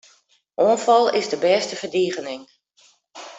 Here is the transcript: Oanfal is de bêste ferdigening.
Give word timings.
Oanfal 0.61 1.05
is 1.19 1.27
de 1.31 1.37
bêste 1.43 1.75
ferdigening. 1.81 2.43